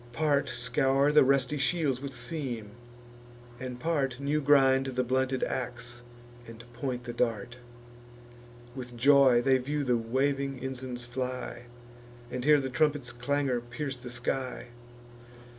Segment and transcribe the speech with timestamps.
[0.13, 2.71] Part scour the rusty shields with seam;
[3.59, 6.01] and part New grind the blunted ax,
[6.47, 7.57] and point the dart:
[8.73, 11.65] With joy they view the waving ensigns fly,
[12.31, 14.69] And hear the trumpet's clangour pierce the sky.